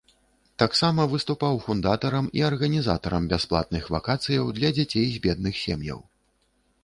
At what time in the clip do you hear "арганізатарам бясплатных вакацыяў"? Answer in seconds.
2.49-4.45